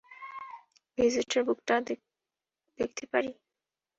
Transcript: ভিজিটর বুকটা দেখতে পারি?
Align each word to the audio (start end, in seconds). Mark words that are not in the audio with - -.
ভিজিটর 0.97 1.41
বুকটা 1.47 1.75
দেখতে 2.79 3.03
পারি? 3.11 3.31